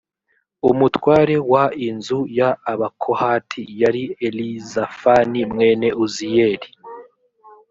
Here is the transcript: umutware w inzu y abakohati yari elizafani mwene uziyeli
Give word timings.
umutware 0.69 1.35
w 1.51 1.53
inzu 1.87 2.19
y 2.37 2.41
abakohati 2.71 3.61
yari 3.81 4.03
elizafani 4.27 5.39
mwene 5.51 5.87
uziyeli 6.03 6.67